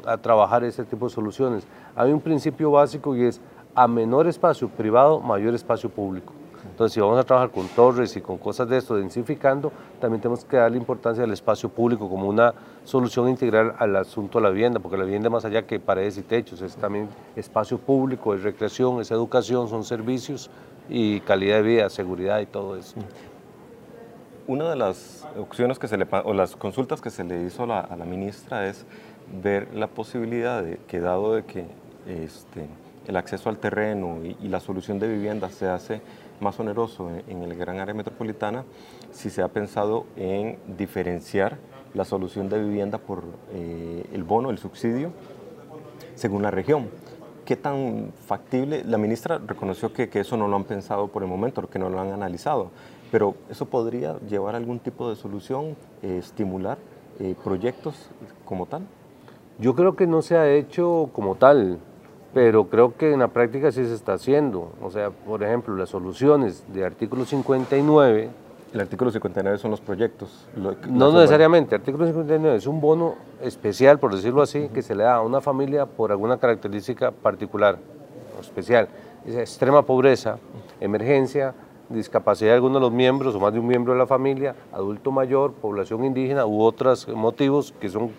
a 0.05 0.17
trabajar 0.17 0.63
ese 0.63 0.83
tipo 0.83 1.07
de 1.07 1.13
soluciones. 1.13 1.65
Hay 1.95 2.11
un 2.11 2.21
principio 2.21 2.71
básico 2.71 3.15
y 3.15 3.23
es 3.23 3.41
a 3.75 3.87
menor 3.87 4.27
espacio 4.27 4.67
privado, 4.69 5.19
mayor 5.19 5.53
espacio 5.53 5.89
público. 5.89 6.33
Entonces, 6.69 6.93
si 6.93 6.99
vamos 6.99 7.19
a 7.19 7.23
trabajar 7.23 7.51
con 7.51 7.67
torres 7.67 8.15
y 8.15 8.21
con 8.21 8.37
cosas 8.37 8.67
de 8.69 8.77
esto, 8.77 8.95
densificando, 8.95 9.71
también 9.99 10.21
tenemos 10.21 10.45
que 10.45 10.57
darle 10.57 10.77
importancia 10.77 11.23
al 11.23 11.31
espacio 11.31 11.69
público 11.69 12.09
como 12.09 12.27
una 12.27 12.53
solución 12.83 13.29
integral 13.29 13.75
al 13.79 13.95
asunto 13.95 14.39
de 14.39 14.43
la 14.43 14.49
vivienda, 14.49 14.79
porque 14.79 14.97
la 14.97 15.03
vivienda 15.03 15.29
más 15.29 15.45
allá 15.45 15.65
que 15.65 15.79
paredes 15.79 16.17
y 16.17 16.21
techos, 16.21 16.61
es 16.61 16.75
también 16.75 17.09
espacio 17.35 17.77
público, 17.77 18.33
es 18.33 18.43
recreación, 18.43 19.01
es 19.01 19.11
educación, 19.11 19.67
son 19.67 19.83
servicios 19.83 20.49
y 20.89 21.19
calidad 21.21 21.57
de 21.57 21.61
vida, 21.63 21.89
seguridad 21.89 22.39
y 22.39 22.45
todo 22.45 22.75
eso. 22.75 22.95
Una 24.49 24.67
de 24.67 24.75
las 24.75 25.27
opciones 25.37 25.77
que 25.77 25.87
se 25.87 25.95
le, 25.95 26.07
o 26.23 26.33
las 26.33 26.55
consultas 26.55 27.01
que 27.01 27.11
se 27.11 27.23
le 27.23 27.43
hizo 27.43 27.71
a 27.71 27.95
la, 27.95 28.05
ministra 28.05 28.65
es 28.65 28.83
ver 29.43 29.75
la 29.75 29.85
posibilidad 29.85 30.63
de 30.63 30.79
que 30.87 30.99
dado 30.99 31.35
de 31.35 31.45
que 31.45 31.67
este, 32.07 32.65
el 33.05 33.15
acceso 33.15 33.49
al 33.49 33.59
terreno 33.59 34.17
y, 34.23 34.47
la 34.47 34.59
solución 34.59 34.97
de 34.97 35.07
vivienda 35.07 35.51
se 35.51 35.67
hace 35.67 36.01
más 36.39 36.59
oneroso 36.59 37.11
en, 37.27 37.43
el 37.43 37.55
gran 37.55 37.77
área 37.77 37.93
metropolitana 37.93 38.65
si 39.11 39.29
se 39.29 39.43
ha 39.43 39.49
pensado 39.49 40.07
en 40.15 40.57
diferenciar 40.79 41.59
la 41.93 42.03
solución 42.03 42.49
de 42.49 42.59
vivienda 42.59 42.97
por 42.97 43.25
eh, 43.53 44.03
el 44.13 44.23
bono, 44.23 44.49
el 44.49 44.57
subsidio, 44.57 45.11
según 46.15 46.41
la 46.41 46.49
región. 46.49 46.89
¿Qué 47.49 47.55
tan 47.55 48.13
factible? 48.27 48.83
La 48.83 48.99
ministra 48.99 49.39
reconoció 49.39 49.91
que, 49.91 50.07
eso 50.13 50.37
no 50.37 50.47
lo 50.47 50.55
han 50.55 50.65
pensado 50.65 51.07
por 51.07 51.23
el 51.23 51.29
momento, 51.29 51.67
que 51.67 51.79
no 51.79 51.89
lo 51.89 51.99
han 51.99 52.11
analizado, 52.11 52.69
pero 53.11 53.33
eso 53.49 53.65
podría 53.65 54.19
llevar 54.19 54.53
a 54.53 54.59
algún 54.59 54.77
tipo 54.77 55.09
de 55.09 55.15
solución, 55.15 55.75
eh, 56.03 56.17
estimular 56.19 56.77
eh, 57.19 57.33
proyectos 57.43 58.11
como 58.45 58.67
tal? 58.67 58.83
Yo 59.57 59.73
creo 59.73 59.95
que 59.95 60.05
no 60.05 60.21
se 60.21 60.37
ha 60.37 60.47
hecho 60.47 61.09
como 61.11 61.37
tal, 61.37 61.79
pero 62.35 62.69
creo 62.69 62.95
que 62.95 63.13
en 63.13 63.19
la 63.21 63.29
práctica 63.29 63.71
sí 63.71 63.83
se 63.83 63.95
está 63.95 64.13
haciendo. 64.13 64.71
O 64.79 64.91
sea, 64.91 65.09
por 65.09 65.41
ejemplo, 65.41 65.75
las 65.75 65.89
soluciones 65.89 66.63
de 66.71 66.85
artículo 66.85 67.25
59 67.25 68.29
el 68.73 68.81
artículo 68.81 69.11
59 69.11 69.57
son 69.57 69.71
los 69.71 69.81
proyectos. 69.81 70.47
no 70.55 71.11
necesariamente, 71.11 71.75
el 71.75 71.81
artículo 71.81 72.05
59 72.05 72.57
es 72.57 72.67
un 72.67 72.79
bono 72.79 73.15
especial, 73.41 73.99
por 73.99 74.15
decirlo 74.15 74.41
así, 74.41 74.69
que 74.69 74.81
se 74.81 74.95
le 74.95 75.03
da 75.03 75.15
a 75.15 75.21
una 75.21 75.41
familia 75.41 75.85
por 75.85 76.11
alguna 76.11 76.37
característica 76.37 77.11
particular 77.11 77.79
o 78.37 78.41
especial. 78.41 78.87
Es 79.25 79.35
extrema 79.35 79.81
pobreza, 79.81 80.37
emergencia, 80.79 81.53
discapacidad 81.89 82.51
de 82.51 82.55
alguno 82.55 82.75
de 82.75 82.81
los 82.81 82.91
miembros 82.91 83.33
o 83.35 83.39
más 83.39 83.51
de 83.51 83.59
un 83.59 83.67
miembro 83.67 83.93
de 83.93 83.99
la 83.99 84.07
familia, 84.07 84.55
adulto 84.71 85.11
mayor, 85.11 85.53
población 85.53 86.05
indígena 86.05 86.45
u 86.45 86.61
otros 86.61 87.07
motivos 87.07 87.73
que 87.79 87.89
son 87.89 88.11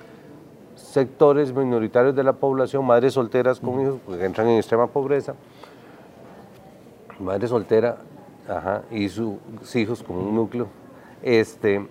sectores 0.74 1.54
minoritarios 1.54 2.16
de 2.16 2.24
la 2.24 2.32
población, 2.32 2.84
madres 2.84 3.14
solteras 3.14 3.60
con 3.60 3.80
hijos, 3.80 4.00
que 4.08 4.24
entran 4.24 4.48
en 4.48 4.56
extrema 4.56 4.88
pobreza, 4.88 5.34
madre 7.20 7.46
soltera 7.46 7.98
Ajá, 8.50 8.82
y 8.90 9.08
sus 9.08 9.36
hijos 9.76 10.02
como 10.02 10.20
un 10.20 10.34
núcleo. 10.34 10.66
Este, 11.22 11.86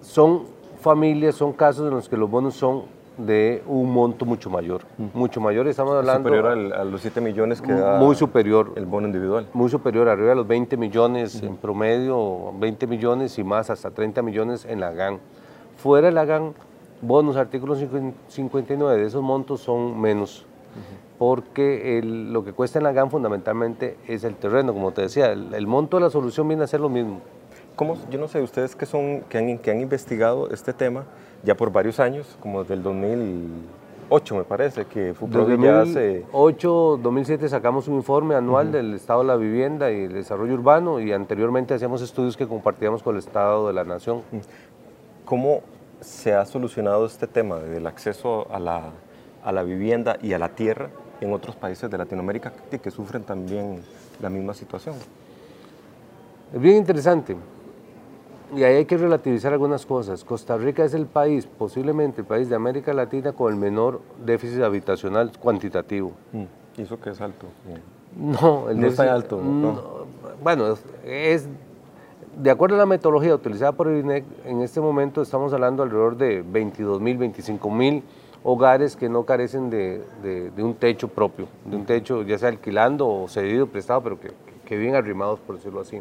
son 0.00 0.44
familias, 0.80 1.34
son 1.34 1.52
casos 1.52 1.88
en 1.88 1.94
los 1.94 2.08
que 2.08 2.16
los 2.16 2.30
bonos 2.30 2.54
son 2.54 2.84
de 3.18 3.62
un 3.66 3.92
monto 3.92 4.24
mucho 4.24 4.48
mayor. 4.48 4.82
Mucho 5.12 5.40
mayor, 5.40 5.68
estamos 5.68 5.94
hablando... 5.94 6.28
Superior 6.28 6.74
a 6.74 6.84
los 6.84 7.00
7 7.02 7.20
millones 7.20 7.60
que 7.60 7.72
da 7.72 7.98
Muy 7.98 8.14
superior. 8.14 8.72
El 8.76 8.86
bono 8.86 9.06
individual. 9.06 9.46
Muy 9.52 9.68
superior, 9.68 10.08
arriba 10.08 10.30
de 10.30 10.36
los 10.36 10.46
20 10.46 10.76
millones 10.76 11.42
en 11.42 11.56
promedio, 11.56 12.52
20 12.58 12.86
millones 12.86 13.38
y 13.38 13.44
más, 13.44 13.68
hasta 13.70 13.90
30 13.90 14.22
millones 14.22 14.64
en 14.64 14.80
la 14.80 14.92
GAN. 14.92 15.18
Fuera 15.76 16.06
de 16.06 16.12
la 16.12 16.24
GAN, 16.24 16.54
bonos, 17.02 17.36
artículo 17.36 17.74
59, 17.74 19.00
de 19.00 19.06
esos 19.06 19.22
montos 19.22 19.60
son 19.60 20.00
menos 20.00 20.46
porque 21.18 22.02
lo 22.04 22.44
que 22.44 22.52
cuesta 22.52 22.78
en 22.78 22.84
la 22.84 22.92
GAN 22.92 23.10
fundamentalmente 23.10 23.96
es 24.06 24.24
el 24.24 24.34
terreno, 24.36 24.72
como 24.72 24.92
te 24.92 25.02
decía, 25.02 25.32
el, 25.32 25.66
monto 25.66 25.96
de 25.96 26.04
la 26.04 26.10
solución 26.10 26.48
viene 26.48 26.64
a 26.64 26.66
ser 26.66 26.80
lo 26.80 26.88
mismo. 26.88 27.20
¿Cómo, 27.74 27.96
yo 28.10 28.18
no 28.18 28.28
sé, 28.28 28.40
ustedes 28.40 28.74
que, 28.74 28.86
son, 28.86 29.22
que, 29.28 29.38
han, 29.38 29.58
que 29.58 29.70
han 29.70 29.80
investigado 29.80 30.50
este 30.50 30.72
tema 30.72 31.04
ya 31.42 31.56
por 31.56 31.70
varios 31.70 32.00
años, 32.00 32.36
como 32.40 32.62
desde 32.62 32.74
el 32.74 32.82
2008 32.82 34.36
me 34.36 34.44
parece, 34.44 34.86
que 34.86 35.14
fue 35.14 35.28
ya 35.58 35.82
hace... 35.82 36.20
2008, 36.32 37.00
2007 37.02 37.48
sacamos 37.48 37.88
un 37.88 37.96
informe 37.96 38.34
anual 38.34 38.72
del 38.72 38.94
estado 38.94 39.20
de 39.20 39.26
la 39.26 39.36
vivienda 39.36 39.90
y 39.92 40.04
el 40.04 40.12
desarrollo 40.12 40.54
urbano 40.54 41.00
y 41.00 41.12
anteriormente 41.12 41.74
hacíamos 41.74 42.02
estudios 42.02 42.36
que 42.36 42.46
compartíamos 42.46 43.02
con 43.02 43.14
el 43.14 43.20
estado 43.20 43.68
de 43.68 43.74
la 43.74 43.84
nación. 43.84 44.22
¿Cómo 45.24 45.60
se 46.00 46.34
ha 46.34 46.44
solucionado 46.44 47.06
este 47.06 47.26
tema 47.26 47.56
del 47.56 47.86
acceso 47.86 48.46
a 48.50 48.58
la, 48.58 48.92
a 49.46 49.52
la 49.52 49.62
vivienda 49.62 50.18
y 50.20 50.32
a 50.32 50.38
la 50.40 50.48
tierra 50.50 50.90
en 51.20 51.32
otros 51.32 51.54
países 51.54 51.88
de 51.88 51.96
Latinoamérica 51.96 52.52
que, 52.82 52.90
sufren 52.90 53.22
también 53.22 53.80
la 54.20 54.28
misma 54.28 54.52
situación. 54.52 54.96
Es 56.52 56.60
bien 56.60 56.76
interesante. 56.76 57.36
Y 58.54 58.64
ahí 58.64 58.76
hay 58.76 58.84
que 58.84 58.96
relativizar 58.96 59.52
algunas 59.52 59.86
cosas. 59.86 60.24
Costa 60.24 60.56
Rica 60.56 60.84
es 60.84 60.94
el 60.94 61.06
país, 61.06 61.46
posiblemente 61.46 62.22
el 62.22 62.26
país 62.26 62.48
de 62.48 62.56
América 62.56 62.92
Latina 62.92 63.32
con 63.32 63.52
el 63.52 63.58
menor 63.58 64.00
déficit 64.24 64.62
habitacional 64.62 65.30
cuantitativo. 65.38 66.12
Mm. 66.32 66.44
¿Y 66.78 66.82
eso 66.82 67.00
que 67.00 67.10
es 67.10 67.20
alto? 67.20 67.46
No, 68.16 68.68
el 68.68 68.80
no 68.80 68.86
está 68.88 69.12
alto. 69.12 69.40
bueno, 70.42 70.76
es 71.04 71.48
de 72.36 72.50
acuerdo 72.50 72.74
a 72.74 72.78
la 72.80 72.86
metodología 72.86 73.34
utilizada 73.34 73.72
por 73.72 73.88
el 73.88 74.00
INEC, 74.00 74.24
en 74.44 74.60
este 74.60 74.80
momento 74.80 75.22
estamos 75.22 75.52
hablando 75.52 75.82
alrededor 75.82 76.16
de 76.16 76.42
22 76.42 77.00
mil, 77.00 77.16
25 77.16 77.70
mil 77.70 78.02
hogares 78.48 78.94
que 78.94 79.08
no 79.08 79.24
carecen 79.24 79.70
de, 79.70 80.52
un 80.58 80.74
techo 80.74 81.08
propio, 81.08 81.48
de 81.64 81.74
un 81.74 81.84
techo 81.84 82.22
ya 82.22 82.38
sea 82.38 82.48
alquilando 82.48 83.08
o 83.08 83.26
cedido, 83.26 83.66
prestado, 83.66 84.02
pero 84.02 84.20
que, 84.20 84.30
que 84.64 84.76
bien 84.76 84.94
arrimados, 84.94 85.40
por 85.40 85.56
decirlo 85.56 85.80
así. 85.80 86.00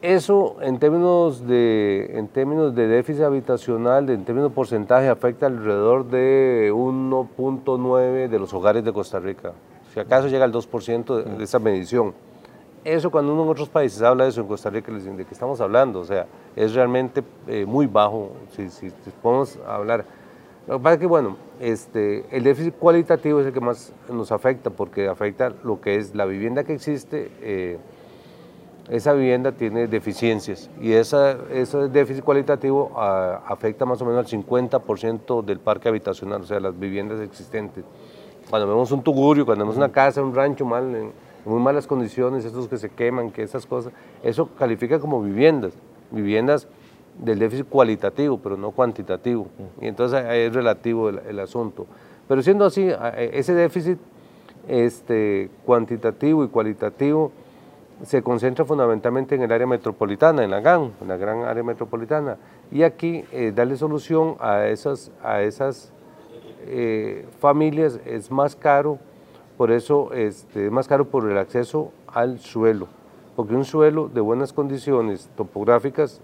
Eso 0.00 0.56
en 0.62 0.78
términos 0.78 1.46
de, 1.46 2.12
en 2.14 2.28
términos 2.28 2.74
de 2.74 2.86
déficit 2.86 3.24
habitacional, 3.24 4.08
en 4.08 4.24
términos 4.24 4.50
de 4.50 4.54
porcentaje, 4.54 5.10
afecta 5.10 5.44
alrededor 5.44 6.06
de 6.06 6.72
1.9 6.72 8.28
de 8.28 8.38
los 8.38 8.54
hogares 8.54 8.82
de 8.82 8.90
Costa 8.90 9.20
Rica. 9.20 9.52
Si 9.92 10.00
acaso 10.00 10.28
llega 10.28 10.46
al 10.46 10.52
2% 10.52 11.24
de, 11.24 11.44
esa 11.44 11.58
medición. 11.58 12.14
Eso 12.84 13.10
cuando 13.10 13.34
uno 13.34 13.42
en 13.42 13.50
otros 13.50 13.68
países 13.68 14.00
habla 14.00 14.24
de 14.24 14.30
eso, 14.30 14.40
en 14.40 14.46
Costa 14.46 14.70
Rica 14.70 14.90
les 14.90 15.02
dicen 15.02 15.18
de 15.18 15.26
qué 15.26 15.34
estamos 15.34 15.60
hablando, 15.60 16.00
o 16.00 16.04
sea, 16.04 16.26
es 16.54 16.72
realmente 16.74 17.22
eh, 17.48 17.66
muy 17.66 17.86
bajo, 17.86 18.30
si, 18.54 18.70
si, 18.70 18.88
si 18.88 19.10
podemos 19.20 19.58
hablar 19.66 20.04
lo 20.66 20.78
que 20.78 20.82
pasa 20.82 20.94
es 20.94 21.00
que, 21.00 21.06
bueno, 21.06 21.36
este, 21.60 22.24
el 22.36 22.42
déficit 22.42 22.74
cualitativo 22.74 23.40
es 23.40 23.46
el 23.46 23.52
que 23.52 23.60
más 23.60 23.92
nos 24.12 24.32
afecta, 24.32 24.70
porque 24.70 25.08
afecta 25.08 25.52
lo 25.62 25.80
que 25.80 25.96
es 25.96 26.14
la 26.14 26.24
vivienda 26.24 26.64
que 26.64 26.74
existe, 26.74 27.30
eh, 27.40 27.78
esa 28.90 29.12
vivienda 29.12 29.52
tiene 29.52 29.88
deficiencias 29.88 30.70
y 30.80 30.92
esa, 30.92 31.38
ese 31.50 31.88
déficit 31.88 32.22
cualitativo 32.22 32.92
ah, 32.96 33.42
afecta 33.46 33.84
más 33.84 34.00
o 34.00 34.04
menos 34.04 34.32
al 34.32 34.40
50% 34.44 35.44
del 35.44 35.58
parque 35.58 35.88
habitacional, 35.88 36.42
o 36.42 36.44
sea, 36.44 36.60
las 36.60 36.78
viviendas 36.78 37.20
existentes. 37.20 37.84
Cuando 38.48 38.68
vemos 38.68 38.92
un 38.92 39.02
tugurio, 39.02 39.44
cuando 39.44 39.64
vemos 39.64 39.76
una 39.76 39.90
casa, 39.90 40.22
un 40.22 40.34
rancho 40.34 40.64
mal, 40.64 40.94
en, 40.94 41.12
muy 41.44 41.60
malas 41.60 41.86
condiciones, 41.86 42.44
esos 42.44 42.68
que 42.68 42.76
se 42.76 42.88
queman, 42.90 43.30
que 43.30 43.42
esas 43.42 43.66
cosas, 43.66 43.92
eso 44.22 44.48
califica 44.56 44.98
como 44.98 45.22
viviendas, 45.22 45.72
viviendas 46.10 46.68
del 47.18 47.38
déficit 47.38 47.68
cualitativo, 47.68 48.38
pero 48.38 48.56
no 48.56 48.70
cuantitativo. 48.70 49.48
Y 49.80 49.86
entonces 49.86 50.24
es 50.28 50.54
relativo 50.54 51.08
el, 51.08 51.38
asunto. 51.38 51.86
Pero 52.28 52.42
siendo 52.42 52.64
así, 52.64 52.88
ese 53.16 53.54
déficit 53.54 53.98
este, 54.68 55.50
cuantitativo 55.64 56.44
y 56.44 56.48
cualitativo 56.48 57.32
se 58.02 58.22
concentra 58.22 58.64
fundamentalmente 58.64 59.34
en 59.34 59.42
el 59.42 59.52
área 59.52 59.66
metropolitana, 59.66 60.44
en 60.44 60.50
la 60.50 60.60
GAN, 60.60 60.92
en 61.00 61.08
la 61.08 61.16
gran 61.16 61.42
área 61.44 61.62
metropolitana. 61.62 62.36
Y 62.70 62.82
aquí 62.82 63.24
eh, 63.32 63.52
darle 63.54 63.76
solución 63.76 64.36
a 64.38 64.66
esas, 64.66 65.10
a 65.22 65.42
esas 65.42 65.92
eh, 66.66 67.26
familias 67.40 68.00
es 68.04 68.30
más 68.30 68.54
caro, 68.54 68.98
por 69.56 69.70
eso 69.70 70.12
este, 70.12 70.66
es 70.66 70.72
más 70.72 70.88
caro 70.88 71.06
por 71.06 71.30
el 71.30 71.38
acceso 71.38 71.92
al 72.06 72.38
suelo, 72.40 72.88
porque 73.34 73.54
un 73.54 73.64
suelo 73.64 74.08
de 74.08 74.20
buenas 74.20 74.52
condiciones 74.52 75.30
topográficas 75.36 76.20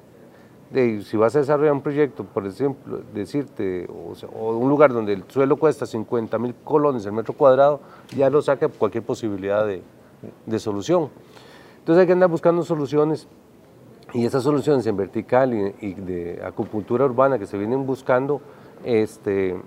si 0.73 1.17
vas 1.19 1.37
a 1.37 1.41
desarrollar 1.41 1.75
un 1.75 1.83
proyecto, 1.83 2.25
por 2.25 2.47
ejemplo, 2.47 3.02
decirte, 3.12 3.87
o, 3.88 4.57
un 4.57 4.69
lugar 4.71 4.93
donde 4.93 5.12
el 5.12 5.25
suelo 5.29 5.57
cuesta 5.57 5.85
50 5.85 6.38
mil 6.38 6.55
colones 6.64 7.05
el 7.05 7.12
metro 7.12 7.35
cuadrado, 7.35 7.81
ya 8.17 8.31
lo 8.31 8.41
saca 8.41 8.69
cualquier 8.69 9.05
posibilidad 9.05 9.67
de, 9.67 10.59
solución. 10.59 11.11
Entonces 11.81 12.00
hay 12.00 12.07
que 12.07 12.12
andar 12.12 12.31
buscando 12.31 12.62
soluciones 12.62 13.29
y 14.14 14.25
esas 14.25 14.45
soluciones 14.45 14.87
en 14.87 14.97
vertical 14.97 15.52
y, 15.52 15.95
de 15.95 16.43
acupuntura 16.43 17.05
urbana 17.05 17.38
que 17.38 17.47
se 17.47 17.59
vienen 17.59 17.87
buscando 17.87 18.41
este, 18.85 19.61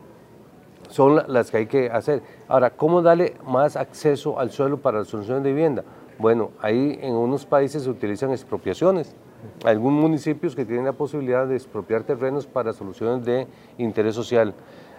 son 0.89 1.21
las 1.27 1.51
que 1.51 1.57
hay 1.57 1.65
que 1.67 1.91
hacer. 1.91 2.23
Ahora, 2.47 2.71
¿cómo 2.71 3.03
darle 3.03 3.35
más 3.45 3.75
acceso 3.75 4.39
al 4.39 4.49
suelo 4.49 4.77
para 4.77 4.99
la 4.99 5.05
solución 5.05 5.43
de 5.43 5.49
vivienda? 5.49 5.83
Bueno, 6.17 6.51
ahí 6.61 6.97
en 7.01 7.13
unos 7.13 7.45
países 7.45 7.83
se 7.83 7.89
utilizan 7.89 8.31
expropiaciones 8.31 9.15
algunos 9.63 10.01
municipios 10.01 10.55
que 10.55 10.65
tienen 10.65 10.85
la 10.85 10.93
posibilidad 10.93 11.47
de 11.47 11.55
expropiar 11.55 12.03
terrenos 12.03 12.47
para 12.47 12.73
soluciones 12.73 13.25
de 13.25 13.47
interés 13.77 14.15
social. 14.15 14.53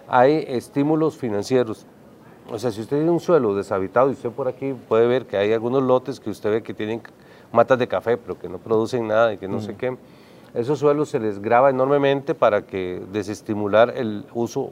Hay 0.07 0.45
estímulos 0.47 1.17
financieros. 1.17 1.85
O 2.49 2.57
sea, 2.57 2.71
si 2.71 2.81
usted 2.81 2.97
tiene 2.97 3.11
un 3.11 3.19
suelo 3.19 3.55
deshabitado 3.55 4.09
y 4.09 4.13
usted 4.13 4.31
por 4.31 4.47
aquí 4.47 4.73
puede 4.73 5.05
ver 5.07 5.25
que 5.25 5.37
hay 5.37 5.51
algunos 5.53 5.83
lotes 5.83 6.19
que 6.19 6.29
usted 6.29 6.49
ve 6.49 6.63
que 6.63 6.73
tienen 6.73 7.01
matas 7.51 7.77
de 7.77 7.87
café, 7.87 8.17
pero 8.17 8.39
que 8.39 8.47
no 8.47 8.57
producen 8.57 9.07
nada 9.07 9.33
y 9.33 9.37
que 9.37 9.47
no 9.47 9.59
sé 9.59 9.75
qué, 9.75 9.97
esos 10.53 10.79
suelos 10.79 11.09
se 11.09 11.19
les 11.19 11.39
graba 11.39 11.69
enormemente 11.69 12.33
para 12.33 12.65
que 12.65 13.03
desestimular 13.11 13.93
el 13.95 14.25
uso 14.33 14.71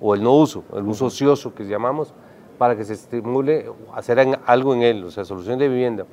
o 0.00 0.14
el 0.14 0.22
no 0.22 0.32
uso, 0.32 0.62
el 0.74 0.84
uso 0.86 1.06
ocioso 1.06 1.54
que 1.54 1.64
llamamos, 1.64 2.12
para 2.58 2.76
que 2.76 2.84
se 2.84 2.94
estimule 2.94 3.70
hacer 3.94 4.18
algo 4.44 4.74
en 4.74 4.82
él, 4.82 5.04
o 5.04 5.10
sea, 5.10 5.24
solución 5.24 5.58
de 5.58 5.68
vivienda. 5.68 6.06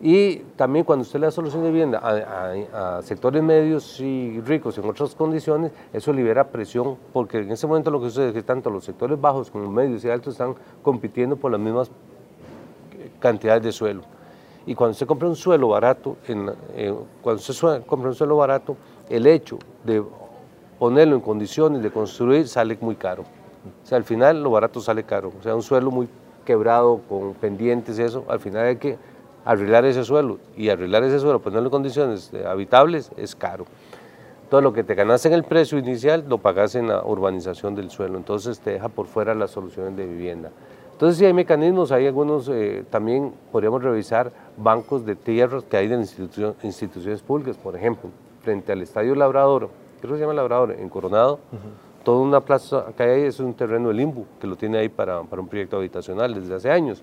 Y 0.00 0.36
también 0.56 0.84
cuando 0.84 1.02
usted 1.02 1.20
le 1.20 1.26
da 1.26 1.30
solución 1.30 1.62
de 1.62 1.70
vivienda 1.70 2.00
a, 2.02 3.00
sectores 3.02 3.42
medios 3.42 4.00
y 4.00 4.40
ricos 4.40 4.76
en 4.76 4.88
otras 4.88 5.14
condiciones, 5.14 5.72
eso 5.92 6.12
libera 6.12 6.48
presión, 6.48 6.96
porque 7.12 7.38
en 7.38 7.52
ese 7.52 7.66
momento 7.66 7.90
lo 7.90 8.00
que 8.00 8.08
sucede 8.08 8.28
es 8.28 8.34
que 8.34 8.42
tanto 8.42 8.70
los 8.70 8.84
sectores 8.84 9.20
bajos 9.20 9.50
como 9.50 9.70
medios 9.70 10.04
y 10.04 10.10
altos 10.10 10.34
están 10.34 10.54
compitiendo 10.82 11.36
por 11.36 11.52
las 11.52 11.60
mismas 11.60 11.90
cantidades 13.20 13.62
de 13.62 13.72
suelo. 13.72 14.02
Y 14.66 14.74
cuando 14.74 14.92
usted 14.92 15.06
compra 15.06 15.28
un 15.28 15.36
suelo 15.36 15.68
barato, 15.68 16.16
eh, 16.26 16.94
cuando 17.22 17.40
usted 17.40 17.86
compra 17.86 18.08
un 18.08 18.14
suelo 18.14 18.36
barato, 18.36 18.76
el 19.08 19.26
hecho 19.26 19.58
de 19.84 20.02
ponerlo 20.78 21.14
en 21.14 21.20
condiciones 21.20 21.82
de 21.82 21.90
construir 21.90 22.48
sale 22.48 22.76
muy 22.80 22.96
caro. 22.96 23.22
O 23.22 23.86
sea, 23.86 23.96
al 23.96 24.04
final 24.04 24.42
lo 24.42 24.50
barato 24.50 24.80
sale 24.80 25.04
caro. 25.04 25.32
O 25.38 25.42
sea, 25.42 25.54
un 25.54 25.62
suelo 25.62 25.90
muy 25.90 26.08
quebrado, 26.44 27.00
con 27.08 27.34
pendientes 27.34 27.98
eso, 27.98 28.24
al 28.28 28.40
final 28.40 28.66
hay 28.66 28.76
que 28.76 28.98
arreglar 29.44 29.84
ese 29.84 30.04
suelo 30.04 30.38
y 30.56 30.68
arreglar 30.68 31.04
ese 31.04 31.20
suelo, 31.20 31.40
ponerlo 31.40 31.68
en 31.68 31.70
condiciones 31.70 32.32
habitables, 32.46 33.10
es 33.16 33.34
caro. 33.34 33.66
Todo 34.50 34.60
lo 34.60 34.72
que 34.72 34.84
te 34.84 34.94
ganas 34.94 35.24
en 35.26 35.32
el 35.32 35.44
precio 35.44 35.78
inicial 35.78 36.24
lo 36.28 36.38
pagas 36.38 36.74
en 36.74 36.88
la 36.88 37.04
urbanización 37.04 37.74
del 37.74 37.90
suelo, 37.90 38.16
entonces 38.16 38.60
te 38.60 38.70
deja 38.70 38.88
por 38.88 39.06
fuera 39.06 39.34
las 39.34 39.50
soluciones 39.50 39.96
de 39.96 40.06
vivienda. 40.06 40.50
Entonces 40.92 41.18
sí 41.18 41.24
hay 41.24 41.32
mecanismos, 41.32 41.90
hay 41.90 42.06
algunos, 42.06 42.48
eh, 42.48 42.84
también 42.88 43.32
podríamos 43.50 43.82
revisar 43.82 44.30
bancos 44.56 45.04
de 45.04 45.16
tierras 45.16 45.64
que 45.64 45.76
hay 45.76 45.88
de 45.88 45.96
instituciones 45.96 47.20
públicas, 47.20 47.56
por 47.56 47.74
ejemplo, 47.74 48.10
frente 48.42 48.70
al 48.70 48.80
Estadio 48.82 49.14
Labrador, 49.14 49.70
creo 50.00 50.12
que 50.12 50.18
se 50.18 50.22
llama 50.22 50.34
Labrador, 50.34 50.72
en 50.78 50.88
Coronado, 50.88 51.40
toda 52.04 52.20
una 52.20 52.40
plaza 52.40 52.84
que 52.96 53.02
hay 53.02 53.22
es 53.22 53.40
un 53.40 53.54
terreno 53.54 53.88
de 53.88 53.94
limbo, 53.94 54.24
que 54.40 54.46
lo 54.46 54.54
tiene 54.54 54.78
ahí 54.78 54.88
para, 54.88 55.22
para 55.22 55.42
un 55.42 55.48
proyecto 55.48 55.78
habitacional 55.78 56.32
desde 56.34 56.54
hace 56.54 56.70
años. 56.70 57.02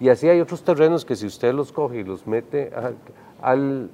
Y 0.00 0.08
así 0.08 0.28
hay 0.28 0.40
otros 0.40 0.62
terrenos 0.62 1.04
que 1.04 1.16
si 1.16 1.26
usted 1.26 1.52
los 1.52 1.72
coge 1.72 2.00
y 2.00 2.04
los 2.04 2.26
mete 2.26 2.70
al, 3.42 3.90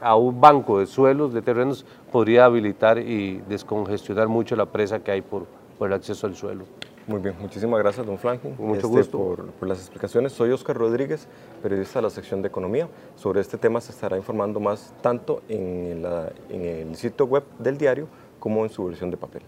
a 0.00 0.16
un 0.16 0.40
banco 0.40 0.78
de 0.78 0.86
suelos, 0.86 1.32
de 1.32 1.42
terrenos, 1.42 1.86
podría 2.12 2.44
habilitar 2.44 2.98
y 2.98 3.38
descongestionar 3.48 4.28
mucho 4.28 4.56
la 4.56 4.66
presa 4.66 5.00
que 5.00 5.10
hay 5.10 5.22
por, 5.22 5.46
por 5.78 5.88
el 5.88 5.94
acceso 5.94 6.26
al 6.26 6.36
suelo. 6.36 6.64
Muy 7.06 7.20
bien, 7.20 7.36
muchísimas 7.40 7.78
gracias, 7.78 8.04
don 8.04 8.18
Franklin. 8.18 8.56
Mucho 8.58 8.74
este, 8.74 8.88
gusto. 8.88 9.18
Por, 9.18 9.46
por, 9.52 9.68
las 9.68 9.78
explicaciones. 9.78 10.32
Soy 10.32 10.50
Oscar 10.50 10.76
Rodríguez, 10.76 11.28
periodista 11.62 12.00
de 12.00 12.02
la 12.02 12.10
sección 12.10 12.42
de 12.42 12.48
Economía. 12.48 12.88
Sobre 13.14 13.40
este 13.40 13.56
tema 13.56 13.80
se 13.80 13.92
estará 13.92 14.16
informando 14.16 14.58
más 14.58 14.92
tanto 15.02 15.42
en, 15.48 16.02
la, 16.02 16.32
en 16.50 16.88
el 16.88 16.96
sitio 16.96 17.26
web 17.26 17.44
del 17.60 17.78
diario 17.78 18.08
como 18.40 18.64
en 18.64 18.70
su 18.70 18.84
versión 18.84 19.10
de 19.10 19.16
papel. 19.16 19.42